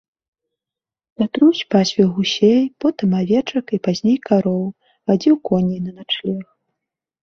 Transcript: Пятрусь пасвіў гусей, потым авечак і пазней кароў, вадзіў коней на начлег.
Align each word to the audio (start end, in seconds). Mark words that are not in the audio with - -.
Пятрусь 1.21 1.61
пасвіў 1.75 2.07
гусей, 2.17 2.59
потым 2.85 3.09
авечак 3.21 3.65
і 3.79 3.83
пазней 3.91 4.17
кароў, 4.27 4.61
вадзіў 5.09 5.35
коней 5.49 5.79
на 5.89 5.97
начлег. 5.99 6.47